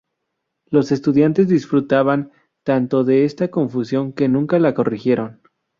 [0.71, 2.31] Los estudiantes disfrutaban
[2.63, 5.41] tanto de esta confusión que nunca la corrigieron.